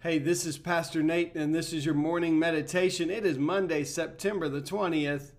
Hey, 0.00 0.20
this 0.20 0.46
is 0.46 0.58
Pastor 0.58 1.02
Nate, 1.02 1.34
and 1.34 1.52
this 1.52 1.72
is 1.72 1.84
your 1.84 1.96
morning 1.96 2.38
meditation. 2.38 3.10
It 3.10 3.26
is 3.26 3.36
Monday, 3.36 3.82
September 3.82 4.48
the 4.48 4.60
20th, 4.60 5.32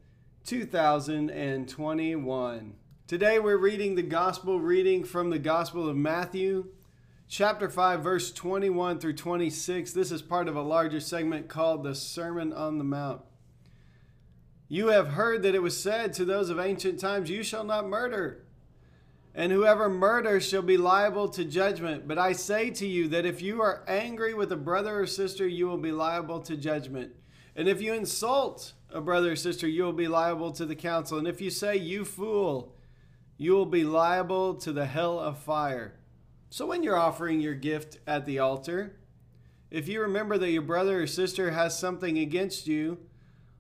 2021. 0.46 2.74
Today 3.08 3.40
we're 3.40 3.56
reading 3.56 3.96
the 3.96 4.02
gospel 4.02 4.60
reading 4.60 5.06
from 5.06 5.30
the 5.30 5.40
Gospel 5.40 5.88
of 5.88 5.96
Matthew, 5.96 6.66
chapter 7.30 7.70
5, 7.70 8.04
verse 8.04 8.34
21 8.34 9.00
through 9.00 9.14
26. 9.14 9.94
This 9.94 10.12
is 10.12 10.22
part 10.22 10.50
of 10.50 10.58
a 10.58 10.62
larger 10.62 11.00
segment 11.00 11.48
called 11.48 11.86
the 11.86 11.96
Sermon 11.96 12.52
on 12.52 12.80
the 12.80 12.84
Mount. 12.84 13.22
You 14.68 14.88
have 14.88 15.14
heard 15.14 15.42
that 15.44 15.56
it 15.56 15.64
was 15.64 15.82
said 15.82 16.12
to 16.16 16.26
those 16.26 16.50
of 16.50 16.60
ancient 16.60 17.00
times, 17.00 17.30
You 17.30 17.44
shall 17.44 17.64
not 17.64 17.88
murder 17.88 18.44
and 19.36 19.52
whoever 19.52 19.90
murders 19.90 20.48
shall 20.48 20.62
be 20.62 20.78
liable 20.78 21.30
to 21.30 21.46
judgment. 21.46 22.08
But 22.08 22.18
I 22.18 22.34
say 22.34 22.70
to 22.72 22.88
you 22.88 23.08
that 23.10 23.26
if 23.26 23.42
you 23.42 23.62
are 23.62 23.84
angry 23.88 24.34
with 24.34 24.52
a 24.52 24.58
brother 24.58 25.00
or 25.00 25.08
sister, 25.08 25.48
you 25.48 25.68
will 25.68 25.78
be 25.78 25.92
liable 25.92 26.40
to 26.42 26.58
judgment. 26.58 27.14
And 27.56 27.68
if 27.68 27.82
you 27.82 27.94
insult 27.94 28.74
a 28.92 29.02
brother 29.02 29.34
or 29.34 29.36
sister, 29.36 29.68
you 29.68 29.84
will 29.84 29.94
be 29.94 30.08
liable 30.08 30.52
to 30.54 30.66
the 30.66 30.76
council. 30.76 31.18
And 31.18 31.28
if 31.28 31.42
you 31.42 31.50
say, 31.50 31.76
You 31.78 32.06
fool, 32.06 32.76
you 33.38 33.54
will 33.54 33.66
be 33.66 33.84
liable 33.84 34.56
to 34.56 34.72
the 34.72 34.86
hell 34.86 35.20
of 35.20 35.38
fire. 35.38 35.96
So 36.50 36.66
when 36.66 36.84
you're 36.84 36.98
offering 36.98 37.42
your 37.42 37.54
gift 37.54 38.00
at 38.08 38.26
the 38.26 38.40
altar, 38.40 38.98
if 39.70 39.88
you 39.88 40.02
remember 40.02 40.38
that 40.40 40.52
your 40.52 40.64
brother 40.64 41.04
or 41.04 41.08
sister 41.08 41.52
has 41.52 41.78
something 41.78 42.18
against 42.18 42.66
you, 42.66 42.98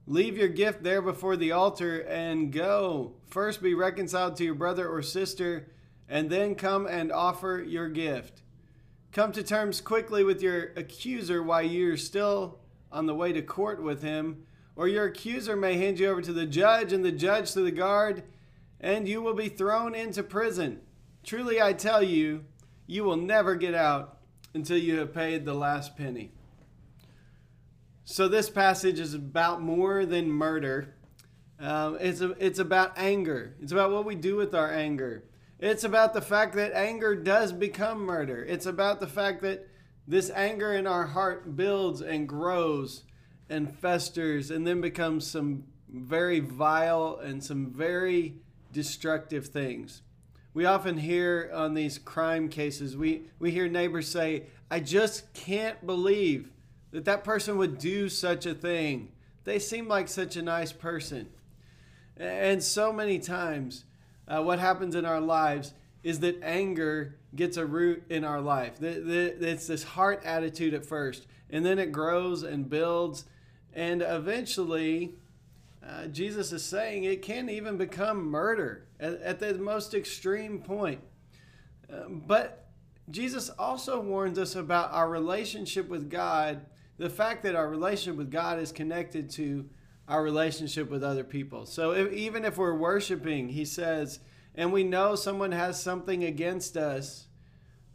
leave 0.09 0.35
your 0.35 0.49
gift 0.49 0.81
there 0.81 1.03
before 1.03 1.37
the 1.37 1.51
altar 1.51 1.99
and 1.99 2.51
go. 2.51 3.13
First 3.27 3.61
be 3.61 3.75
reconciled 3.75 4.35
to 4.37 4.43
your 4.43 4.55
brother 4.55 4.89
or 4.89 5.03
sister, 5.03 5.71
and 6.09 6.31
then 6.31 6.55
come 6.55 6.87
and 6.87 7.11
offer 7.11 7.63
your 7.65 7.87
gift. 7.87 8.41
Come 9.11 9.31
to 9.33 9.43
terms 9.43 9.81
quickly 9.81 10.23
with 10.23 10.41
your 10.41 10.71
accuser 10.75 11.43
while 11.43 11.61
you're 11.61 11.95
still 11.95 12.57
on 12.91 13.05
the 13.05 13.13
way 13.13 13.31
to 13.31 13.43
court 13.43 13.83
with 13.83 14.01
him, 14.01 14.45
or 14.75 14.87
your 14.87 15.05
accuser 15.05 15.55
may 15.55 15.77
hand 15.77 15.99
you 15.99 16.09
over 16.09 16.23
to 16.23 16.33
the 16.33 16.47
judge, 16.47 16.91
and 16.91 17.05
the 17.05 17.11
judge 17.11 17.51
to 17.51 17.61
the 17.61 17.69
guard, 17.69 18.23
and 18.81 19.07
you 19.07 19.21
will 19.21 19.35
be 19.35 19.47
thrown 19.47 19.93
into 19.93 20.23
prison. 20.23 20.81
Truly, 21.23 21.61
I 21.61 21.73
tell 21.73 22.01
you, 22.01 22.45
you 22.87 23.03
will 23.03 23.17
never 23.17 23.53
get 23.53 23.75
out 23.75 24.17
until 24.55 24.77
you 24.77 24.97
have 24.97 25.13
paid 25.13 25.45
the 25.45 25.53
last 25.53 25.95
penny. 25.95 26.31
So, 28.11 28.27
this 28.27 28.49
passage 28.49 28.99
is 28.99 29.13
about 29.13 29.61
more 29.61 30.03
than 30.03 30.31
murder. 30.31 30.95
Um, 31.59 31.95
it's, 32.01 32.21
a, 32.21 32.31
it's 32.43 32.57
about 32.57 32.97
anger. 32.97 33.55
It's 33.61 33.71
about 33.71 33.91
what 33.91 34.03
we 34.03 34.15
do 34.15 34.35
with 34.35 34.55
our 34.55 34.73
anger. 34.73 35.25
It's 35.59 35.83
about 35.83 36.15
the 36.15 36.21
fact 36.21 36.55
that 36.55 36.73
anger 36.73 37.15
does 37.15 37.53
become 37.53 37.99
murder. 37.99 38.43
It's 38.43 38.65
about 38.65 38.99
the 38.99 39.05
fact 39.05 39.43
that 39.43 39.67
this 40.07 40.31
anger 40.31 40.73
in 40.73 40.87
our 40.87 41.05
heart 41.05 41.55
builds 41.55 42.01
and 42.01 42.27
grows 42.27 43.03
and 43.47 43.77
festers 43.77 44.49
and 44.49 44.65
then 44.65 44.81
becomes 44.81 45.27
some 45.27 45.65
very 45.87 46.39
vile 46.39 47.19
and 47.23 47.43
some 47.43 47.67
very 47.67 48.37
destructive 48.73 49.49
things. 49.49 50.01
We 50.55 50.65
often 50.65 50.97
hear 50.97 51.51
on 51.53 51.75
these 51.75 51.99
crime 51.99 52.49
cases, 52.49 52.97
we, 52.97 53.25
we 53.37 53.51
hear 53.51 53.67
neighbors 53.67 54.07
say, 54.07 54.47
I 54.71 54.79
just 54.79 55.31
can't 55.35 55.85
believe 55.85 56.51
that 56.91 57.05
that 57.05 57.23
person 57.23 57.57
would 57.57 57.77
do 57.77 58.09
such 58.09 58.45
a 58.45 58.53
thing. 58.53 59.11
They 59.43 59.59
seem 59.59 59.87
like 59.87 60.07
such 60.07 60.35
a 60.35 60.41
nice 60.41 60.71
person. 60.71 61.29
And 62.17 62.61
so 62.61 62.91
many 62.91 63.19
times, 63.19 63.85
uh, 64.27 64.43
what 64.43 64.59
happens 64.59 64.95
in 64.95 65.05
our 65.05 65.21
lives 65.21 65.73
is 66.03 66.19
that 66.19 66.41
anger 66.43 67.15
gets 67.35 67.57
a 67.57 67.65
root 67.65 68.03
in 68.09 68.23
our 68.23 68.41
life. 68.41 68.73
It's 68.81 69.67
this 69.67 69.83
heart 69.83 70.21
attitude 70.25 70.73
at 70.73 70.85
first, 70.85 71.27
and 71.49 71.65
then 71.65 71.79
it 71.79 71.91
grows 71.91 72.43
and 72.43 72.69
builds, 72.69 73.25
and 73.73 74.01
eventually, 74.01 75.15
uh, 75.85 76.07
Jesus 76.07 76.51
is 76.51 76.63
saying 76.63 77.03
it 77.03 77.21
can 77.21 77.49
even 77.49 77.77
become 77.77 78.29
murder 78.29 78.87
at, 78.99 79.21
at 79.21 79.39
the 79.39 79.53
most 79.55 79.93
extreme 79.93 80.59
point. 80.59 81.01
Uh, 81.91 82.09
but 82.09 82.67
Jesus 83.09 83.49
also 83.57 83.99
warns 83.99 84.37
us 84.37 84.55
about 84.55 84.91
our 84.91 85.09
relationship 85.09 85.87
with 85.89 86.09
God, 86.09 86.65
the 86.99 87.09
fact 87.09 87.43
that 87.43 87.55
our 87.55 87.67
relationship 87.67 88.17
with 88.17 88.29
God 88.29 88.59
is 88.59 88.71
connected 88.71 89.29
to 89.31 89.67
our 90.07 90.21
relationship 90.21 90.91
with 90.91 91.03
other 91.03 91.23
people. 91.23 91.65
So 91.65 91.91
if, 91.91 92.11
even 92.11 92.43
if 92.43 92.57
we're 92.57 92.75
worshiping, 92.75 93.49
he 93.49 93.63
says, 93.63 94.19
and 94.53 94.73
we 94.73 94.83
know 94.83 95.15
someone 95.15 95.53
has 95.53 95.81
something 95.81 96.25
against 96.25 96.75
us, 96.75 97.27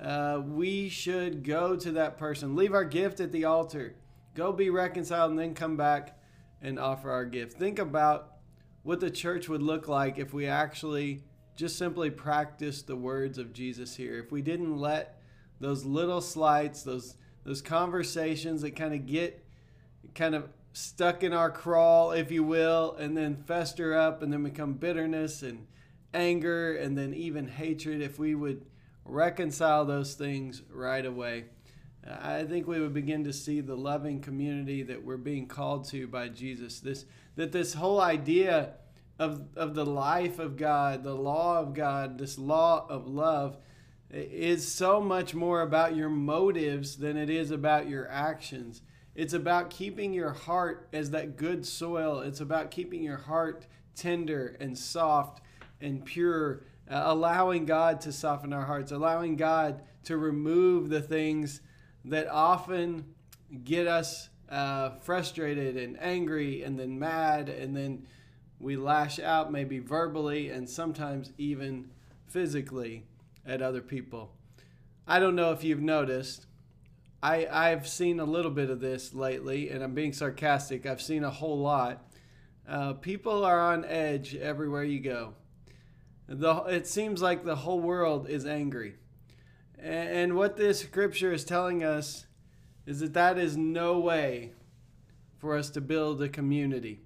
uh, 0.01 0.41
we 0.45 0.89
should 0.89 1.45
go 1.45 1.77
to 1.77 1.93
that 1.93 2.17
person, 2.17 2.57
leave 2.57 2.73
our 2.73 2.85
gift 2.85 3.21
at 3.21 3.31
the 3.31 3.45
altar, 3.45 3.95
go 4.35 4.53
be 4.53 4.71
reconciled, 4.71 5.31
and 5.31 5.39
then 5.39 5.55
come 5.55 5.77
back 5.77 6.19
and 6.63 6.79
offer 6.79 7.11
our 7.11 7.27
gift. 7.27 7.59
Think 7.59 7.79
about 7.79 8.37
what 8.85 9.01
the 9.01 9.11
church 9.11 9.51
would 9.51 9.63
look 9.63 9.87
like 9.87 10.19
if 10.19 10.33
we 10.33 10.47
actually 10.47 11.25
just 11.57 11.77
simply 11.77 12.11
practiced 12.11 12.87
the 12.87 12.97
words 12.97 13.37
of 13.37 13.53
Jesus 13.53 13.97
here. 13.97 14.19
If 14.19 14.33
we 14.33 14.41
didn't 14.41 14.79
let 14.79 15.21
those 15.61 15.85
little 15.85 16.21
slights, 16.21 16.83
those 16.83 17.17
those 17.45 17.63
conversations 17.63 18.63
that 18.63 18.77
kind 18.77 18.95
of 18.95 19.07
get 19.07 19.45
kind 20.15 20.35
of 20.35 20.49
stuck 20.73 21.23
in 21.23 21.33
our 21.33 21.51
crawl, 21.51 22.13
if 22.13 22.31
you 22.31 22.43
will, 22.43 22.97
and 22.99 23.17
then 23.17 23.37
fester 23.37 23.97
up 23.97 24.23
and 24.23 24.33
then 24.33 24.43
become 24.43 24.75
bitterness 24.75 25.43
and 25.43 25.67
anger 26.13 26.75
and 26.77 26.97
then 26.97 27.15
even 27.15 27.49
hatred, 27.49 28.01
if 28.01 28.19
we 28.19 28.35
would 28.35 28.65
reconcile 29.05 29.85
those 29.85 30.15
things 30.15 30.63
right 30.71 31.05
away, 31.05 31.45
I 32.07 32.45
think 32.45 32.67
we 32.67 32.81
would 32.81 32.93
begin 32.93 33.25
to 33.25 33.33
see 33.33 33.61
the 33.61 33.77
loving 33.77 34.21
community 34.21 34.83
that 34.83 35.05
we're 35.05 35.17
being 35.17 35.47
called 35.47 35.87
to 35.89 36.07
by 36.07 36.29
Jesus. 36.29 36.81
This 36.81 37.07
that 37.37 37.53
this 37.53 37.75
whole 37.75 38.01
idea 38.01 38.75
of 39.19 39.49
of 39.57 39.75
the 39.75 39.87
life 39.87 40.39
of 40.39 40.57
God, 40.57 41.03
the 41.03 41.15
law 41.15 41.61
of 41.61 41.73
God, 41.73 42.19
this 42.19 42.39
law 42.39 42.87
of 42.89 43.07
love 43.07 43.57
is 44.15 44.67
so 44.67 45.01
much 45.01 45.35
more 45.35 45.63
about 45.63 45.97
your 45.97 46.09
motives 46.09 46.97
than 46.97 47.17
it 47.17 47.29
is 47.29 47.51
about 47.51 47.89
your 47.89 48.09
actions. 48.09 48.83
It's 49.15 49.33
about 49.33 49.71
keeping 49.71 50.13
your 50.13 50.33
heart 50.33 50.89
as 50.93 51.11
that 51.11 51.37
good 51.37 51.67
soil. 51.67 52.21
It's 52.21 52.41
about 52.41 52.71
keeping 52.71 53.03
your 53.03 53.17
heart 53.17 53.67
tender 53.97 54.57
and 54.61 54.77
soft 54.77 55.41
and 55.81 56.05
pure, 56.05 56.65
uh, 56.89 57.03
allowing 57.07 57.65
God 57.65 58.01
to 58.03 58.13
soften 58.13 58.53
our 58.53 58.65
hearts, 58.65 58.93
allowing 58.93 59.37
God 59.37 59.83
to 60.05 60.17
remove 60.17 60.89
the 60.89 61.03
things 61.03 61.61
that 62.05 62.29
often 62.29 63.15
get 63.65 63.87
us 63.87 64.29
uh, 64.49 64.91
frustrated 65.01 65.77
and 65.77 66.01
angry 66.01 66.63
and 66.63 66.79
then 66.79 66.99
mad, 66.99 67.49
and 67.49 67.77
then 67.77 68.07
we 68.61 68.77
lash 68.77 69.19
out 69.19 69.51
maybe 69.51 69.79
verbally 69.79 70.51
and 70.51 70.69
sometimes 70.69 71.33
even 71.39 71.91
physically 72.27 73.05
at 73.47 73.63
other 73.63 73.81
people. 73.81 74.33
I 75.07 75.19
don't 75.19 75.37
know 75.37 75.53
if 75.53 75.65
you've 75.65 75.83
noticed 75.83 76.47
I, 77.25 77.49
I've 77.51 77.89
seen 77.89 78.21
a 78.21 78.25
little 78.27 78.51
bit 78.51 78.69
of 78.69 78.81
this 78.81 79.15
lately, 79.15 79.71
and 79.71 79.83
I'm 79.83 79.95
being 79.95 80.13
sarcastic. 80.13 80.85
I've 80.85 81.01
seen 81.01 81.25
a 81.25 81.31
whole 81.31 81.59
lot. 81.59 82.13
Uh, 82.69 82.93
people 82.93 83.47
are 83.47 83.59
on 83.73 83.87
edge 83.87 84.35
everywhere 84.35 84.85
you 84.85 85.01
go. 85.01 85.33
The, 86.29 86.55
it 86.65 86.87
seems 86.87 87.23
like 87.23 87.43
the 87.43 87.57
whole 87.57 87.81
world 87.81 88.29
is 88.29 88.45
angry. 88.45 88.97
And, 89.79 90.09
and 90.11 90.37
what 90.37 90.59
this 90.59 90.81
scripture 90.81 91.33
is 91.33 91.47
telling 91.47 91.83
us 91.83 92.27
is 92.85 93.01
that 93.01 93.15
that 93.15 93.39
is 93.39 93.57
no 93.57 93.99
way 94.01 94.53
for 95.39 95.57
us 95.57 95.71
to 95.71 95.81
build 95.81 96.21
a 96.21 96.29
community. 96.29 97.01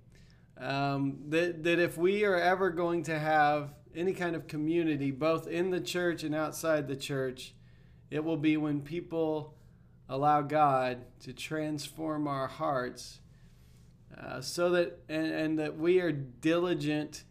Um, 0.57 1.19
that, 1.29 1.63
that 1.63 1.79
if 1.79 1.97
we 1.97 2.25
are 2.25 2.35
ever 2.35 2.71
going 2.71 3.05
to 3.05 3.17
have 3.17 3.73
any 3.99 4.13
kind 4.13 4.37
of 4.37 4.47
community, 4.47 5.11
both 5.11 5.47
in 5.47 5.71
the 5.71 5.81
church 5.81 6.23
and 6.23 6.35
outside 6.35 6.87
the 6.87 6.97
church, 6.97 7.55
it 8.11 8.25
will 8.25 8.37
be 8.37 8.57
when 8.57 8.81
people 8.81 9.55
allow 10.09 10.41
God 10.41 10.99
to 11.21 11.33
transform 11.33 12.27
our 12.27 12.47
hearts 12.47 13.21
uh, 14.17 14.41
so 14.41 14.71
that 14.71 15.01
and, 15.09 15.27
and 15.27 15.59
that 15.59 15.77
we 15.77 16.01
are 16.01 16.13
diligent 16.13 17.25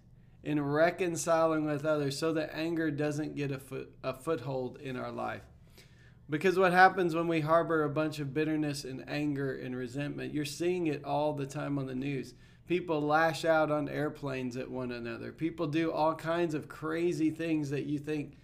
in 0.43 0.63
reconciling 0.63 1.65
with 1.65 1.85
others 1.85 2.17
so 2.17 2.33
that 2.33 2.55
anger 2.55 2.91
doesn't 2.91 3.35
get 3.35 3.51
a, 3.51 3.57
foot, 3.57 3.91
a 4.03 4.13
foothold 4.13 4.77
in 4.77 4.95
our 4.95 5.11
life. 5.11 5.41
Because 6.29 6.59
what 6.59 6.73
happens 6.73 7.15
when 7.15 7.27
we 7.27 7.39
harbor 7.39 7.83
a 7.83 7.89
bunch 7.89 8.19
of 8.19 8.33
bitterness 8.33 8.83
and 8.83 9.07
anger 9.09 9.55
and 9.55 9.75
resentment, 9.75 10.33
you're 10.33 10.45
seeing 10.45 10.87
it 10.87 11.05
all 11.05 11.33
the 11.33 11.45
time 11.45 11.79
on 11.79 11.85
the 11.85 11.95
news. 11.95 12.33
People 12.67 13.01
lash 13.01 13.45
out 13.45 13.71
on 13.71 13.87
airplanes 13.87 14.57
at 14.57 14.69
one 14.69 14.91
another. 14.91 15.31
People 15.31 15.67
do 15.67 15.89
all 15.91 16.13
kinds 16.13 16.53
of 16.53 16.67
crazy 16.67 17.29
things 17.29 17.69
that 17.69 17.85
you 17.85 17.97
think, 17.97 18.37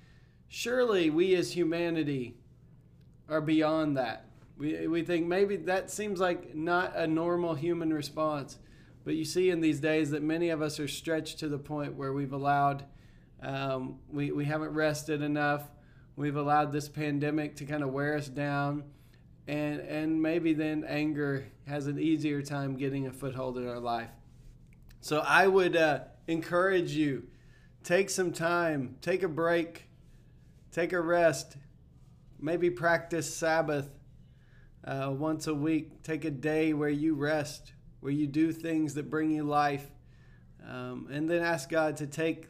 surely 0.48 1.10
we 1.10 1.36
as 1.36 1.52
humanity 1.52 2.38
are 3.28 3.42
beyond 3.42 3.98
that. 3.98 4.28
We, 4.58 4.88
we 4.88 5.02
think 5.02 5.28
maybe 5.28 5.58
that 5.58 5.92
seems 5.92 6.22
like 6.22 6.56
not 6.56 6.96
a 6.96 7.06
normal 7.06 7.54
human 7.54 7.94
response. 7.94 8.60
But 9.04 9.16
you 9.16 9.26
see 9.26 9.50
in 9.50 9.60
these 9.60 9.82
days 9.82 10.12
that 10.12 10.24
many 10.24 10.50
of 10.50 10.62
us 10.62 10.80
are 10.80 10.88
stretched 10.88 11.40
to 11.40 11.50
the 11.50 11.58
point 11.58 11.96
where 11.96 12.14
we've 12.14 12.32
allowed, 12.32 12.86
um, 13.42 14.00
we, 14.10 14.32
we 14.32 14.46
haven't 14.46 14.74
rested 14.74 15.22
enough. 15.22 15.64
We've 16.16 16.36
allowed 16.36 16.72
this 16.72 16.88
pandemic 16.90 17.56
to 17.58 17.66
kind 17.66 17.84
of 17.84 17.90
wear 17.90 18.16
us 18.16 18.28
down. 18.28 18.84
And, 19.48 19.80
and 19.82 20.22
maybe 20.22 20.54
then 20.54 20.86
anger 20.88 21.46
has 21.68 21.88
an 21.88 22.00
easier 22.00 22.42
time 22.42 22.78
getting 22.78 23.08
a 23.08 23.12
foothold 23.12 23.58
in 23.58 23.68
our 23.68 23.80
life. 23.80 24.10
So 25.02 25.20
I 25.20 25.48
would 25.48 25.76
uh, 25.76 26.02
encourage 26.28 26.92
you 26.92 27.24
take 27.84 28.10
some 28.10 28.32
time, 28.32 28.96
take 29.02 29.24
a 29.24 29.28
break, 29.28 29.90
take 30.72 30.94
a 30.94 31.02
rest, 31.02 31.58
maybe 32.40 32.70
practice 32.70 33.34
Sabbath 33.34 33.90
uh, 34.86 35.12
once 35.12 35.48
a 35.48 35.54
week. 35.54 36.04
Take 36.04 36.26
a 36.26 36.32
day 36.32 36.74
where 36.74 36.90
you 36.90 37.16
rest, 37.16 37.74
where 38.00 38.14
you 38.14 38.28
do 38.28 38.52
things 38.52 38.94
that 38.94 39.10
bring 39.10 39.32
you 39.32 39.44
life. 39.44 39.90
Um, 40.66 41.10
and 41.12 41.30
then 41.30 41.42
ask 41.42 41.70
God 41.70 41.98
to 41.98 42.08
take 42.08 42.48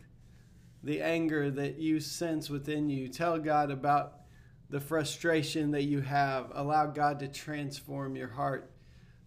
the 0.83 1.01
anger 1.01 1.49
that 1.49 1.77
you 1.77 1.99
sense 1.99 2.49
within 2.49 2.89
you. 2.89 3.07
Tell 3.07 3.39
God 3.39 3.71
about 3.71 4.21
the 4.69 4.81
frustration 4.81 5.71
that 5.71 5.83
you 5.83 6.01
have. 6.01 6.51
Allow 6.53 6.87
God 6.87 7.19
to 7.19 7.27
transform 7.27 8.15
your 8.15 8.29
heart 8.29 8.71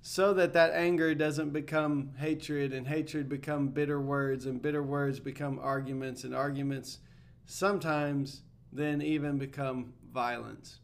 so 0.02 0.34
that 0.34 0.52
that 0.52 0.72
anger 0.72 1.14
doesn't 1.14 1.50
become 1.50 2.12
hatred 2.18 2.72
and 2.72 2.86
hatred 2.86 3.28
become 3.28 3.68
bitter 3.68 4.00
words 4.00 4.46
and 4.46 4.62
bitter 4.62 4.82
words 4.82 5.18
become 5.18 5.58
arguments 5.60 6.22
and 6.22 6.34
arguments 6.34 6.98
sometimes 7.46 8.42
then 8.72 9.00
even 9.00 9.38
become 9.38 9.94
violence. 10.12 10.78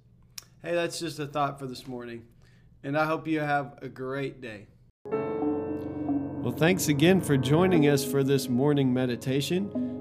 Hey, 0.62 0.74
that's 0.74 0.98
just 0.98 1.18
a 1.18 1.26
thought 1.26 1.58
for 1.58 1.66
this 1.66 1.86
morning. 1.86 2.24
And 2.82 2.96
I 2.96 3.04
hope 3.04 3.28
you 3.28 3.40
have 3.40 3.78
a 3.82 3.88
great 3.88 4.40
day. 4.40 4.66
Well, 5.04 6.54
thanks 6.56 6.88
again 6.88 7.20
for 7.20 7.36
joining 7.36 7.88
us 7.88 8.04
for 8.04 8.24
this 8.24 8.48
morning 8.48 8.92
meditation. 8.92 9.81